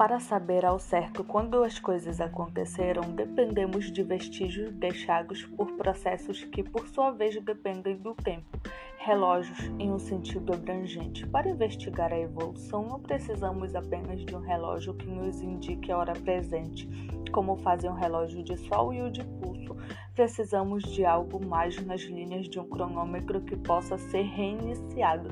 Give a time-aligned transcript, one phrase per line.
[0.00, 6.62] Para saber ao certo quando as coisas aconteceram, dependemos de vestígios deixados por processos que,
[6.62, 8.58] por sua vez, dependem do tempo,
[8.96, 11.26] relógios em um sentido abrangente.
[11.26, 16.14] Para investigar a evolução, não precisamos apenas de um relógio que nos indique a hora
[16.14, 16.88] presente,
[17.30, 19.76] como fazem o relógio de sol e o de pulso.
[20.14, 25.28] Precisamos de algo mais nas linhas de um cronômetro que possa ser reiniciado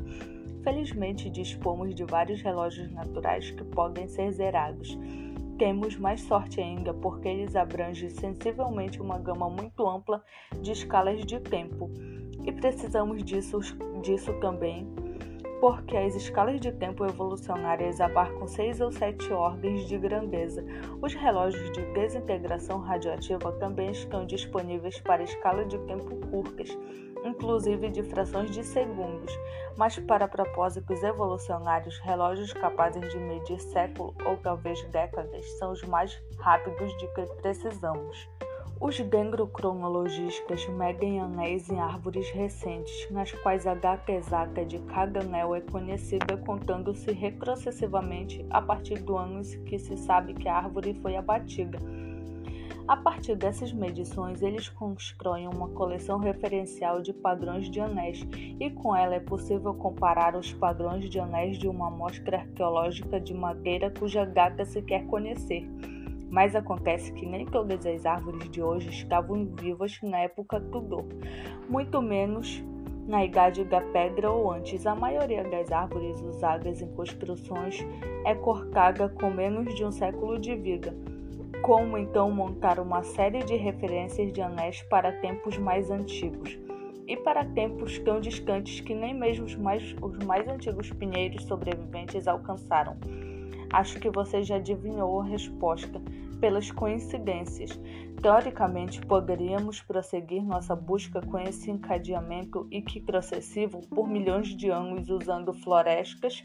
[0.68, 4.98] Felizmente, dispomos de vários relógios naturais que podem ser zerados.
[5.56, 10.23] Temos mais sorte ainda porque eles abrangem sensivelmente uma gama muito ampla
[10.60, 11.90] de escalas de tempo.
[12.45, 13.60] E precisamos disso,
[14.02, 14.86] disso também
[15.60, 20.64] porque as escalas de tempo evolucionárias abarcam seis ou sete ordens de grandeza.
[21.02, 26.76] Os relógios de desintegração radioativa também estão disponíveis para escala de tempo curtas,
[27.24, 29.36] inclusive de frações de segundos,
[29.76, 36.22] mas para propósitos evolucionários, relógios capazes de medir século ou talvez décadas são os mais
[36.38, 38.28] rápidos de que precisamos.
[38.80, 45.52] Os dendrocronologistas medem anéis em árvores recentes, nas quais a data exata de cada anel
[45.57, 50.96] é conhecida contando-se retrocessivamente a partir do ano em que se sabe que a árvore
[51.02, 51.76] foi abatida.
[52.87, 58.24] A partir dessas medições, eles constroem uma coleção referencial de padrões de anéis,
[58.60, 63.34] e com ela é possível comparar os padrões de anéis de uma amostra arqueológica de
[63.34, 65.69] madeira cuja data se quer conhecer.
[66.31, 71.04] Mas acontece que nem todas as árvores de hoje estavam vivas na época Tudor,
[71.69, 72.62] muito menos
[73.09, 74.87] na Idade da Pedra ou antes.
[74.87, 77.78] A maioria das árvores usadas em construções
[78.25, 80.94] é corcada com menos de um século de vida.
[81.62, 86.59] Como então montar uma série de referências de anéis para tempos mais antigos?
[87.06, 92.28] E para tempos tão distantes que nem mesmo os mais, os mais antigos pinheiros sobreviventes
[92.28, 92.99] alcançaram.
[93.72, 96.00] Acho que você já adivinhou a resposta
[96.41, 97.79] pelas coincidências.
[98.23, 105.09] Teoricamente, poderíamos prosseguir nossa busca com esse encadeamento e que processivo por milhões de anos
[105.09, 106.45] usando florestas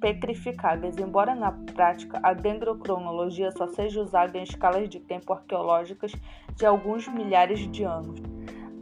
[0.00, 6.12] petrificadas, embora na prática a dendrocronologia só seja usada em escalas de tempo arqueológicas
[6.56, 8.20] de alguns milhares de anos.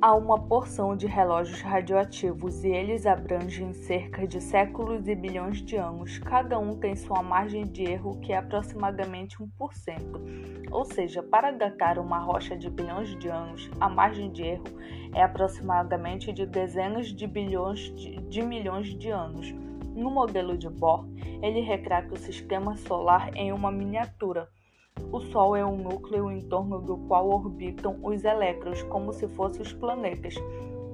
[0.00, 5.74] Há uma porção de relógios radioativos e eles abrangem cerca de séculos e bilhões de
[5.74, 6.18] anos.
[6.18, 10.68] Cada um tem sua margem de erro, que é aproximadamente 1%.
[10.70, 14.66] Ou seja, para datar uma rocha de bilhões de anos, a margem de erro
[15.12, 19.52] é aproximadamente de dezenas de bilhões de, de milhões de anos.
[19.96, 21.08] No modelo de Bohr,
[21.42, 24.48] ele retrata o sistema solar em uma miniatura
[25.10, 29.62] o Sol é um núcleo em torno do qual orbitam os elétrons, como se fossem
[29.62, 30.34] os planetas.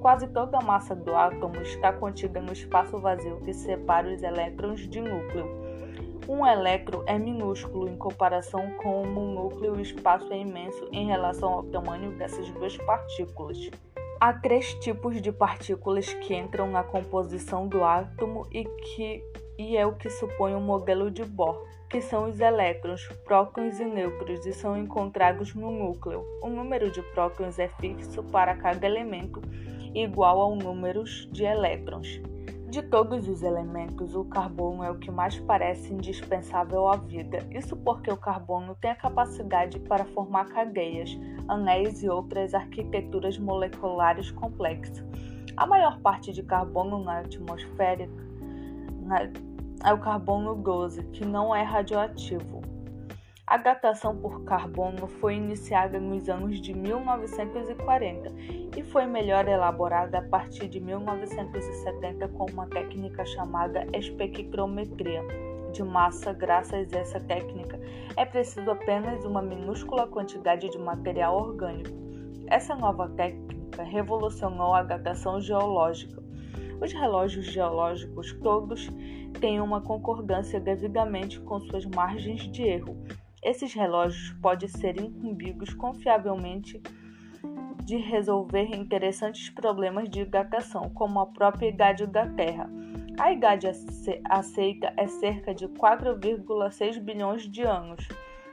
[0.01, 4.87] Quase toda a massa do átomo está contida no espaço vazio que separa os elétrons
[4.87, 5.47] de núcleo.
[6.27, 11.53] Um elétron é minúsculo em comparação com um núcleo, o espaço é imenso em relação
[11.53, 13.69] ao tamanho dessas duas partículas.
[14.19, 19.23] Há três tipos de partículas que entram na composição do átomo e que
[19.57, 23.85] e é o que supõe o modelo de Bohr, que são os elétrons, prótons e
[23.85, 26.25] nêutrons, e são encontrados no núcleo.
[26.41, 29.41] O número de prótons é fixo para cada elemento,
[29.93, 32.21] igual ao número de elétrons.
[32.67, 37.39] De todos os elementos, o carbono é o que mais parece indispensável à vida.
[37.51, 41.17] Isso porque o carbono tem a capacidade para formar cadeias,
[41.47, 45.05] anéis e outras arquiteturas moleculares complexas.
[45.55, 48.09] A maior parte de carbono na atmosfera
[49.83, 52.61] é o carbono 12, que não é radioativo.
[53.47, 58.31] A datação por carbono foi iniciada nos anos de 1940
[58.75, 65.21] e foi melhor elaborada a partir de 1970 com uma técnica chamada espectrometria
[65.71, 66.33] de massa.
[66.33, 67.79] Graças a essa técnica,
[68.17, 71.95] é preciso apenas uma minúscula quantidade de material orgânico.
[72.47, 76.24] Essa nova técnica revolucionou a datação geológica
[76.81, 78.89] os relógios geológicos todos
[79.39, 82.97] têm uma concordância devidamente com suas margens de erro.
[83.43, 86.81] Esses relógios podem ser incumbidos confiavelmente
[87.85, 92.67] de resolver interessantes problemas de datação, como a própria idade da Terra.
[93.19, 93.67] A idade
[94.29, 98.07] aceita é cerca de 4,6 bilhões de anos,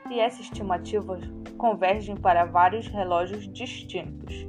[0.09, 1.19] e essa estimativa
[1.57, 4.45] convergem para vários relógios distintos.